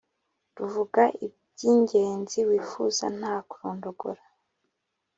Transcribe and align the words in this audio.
ruvuga 0.59 1.03
iby’ingenzi 1.25 2.39
wifuza 2.49 3.05
nta 3.17 3.35
kurondogora. 3.49 4.23